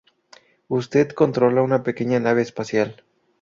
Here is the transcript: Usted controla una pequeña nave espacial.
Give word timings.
Usted 0.67 1.11
controla 1.13 1.61
una 1.61 1.83
pequeña 1.83 2.19
nave 2.19 2.41
espacial. 2.41 3.03